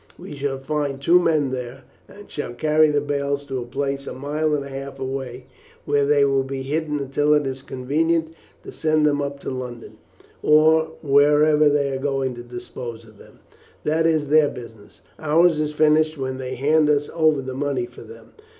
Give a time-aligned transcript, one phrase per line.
[0.17, 4.15] We shall find two men there, and shall carry the bales to a place a
[4.15, 5.45] mile and a half away,
[5.85, 8.33] where they will be hidden until it is convenient
[8.63, 9.99] to send them up to London,
[10.41, 13.41] or wherever they are going to dispose of them
[13.83, 18.01] that is their business; ours is finished when they hand us over the money for
[18.01, 18.33] them.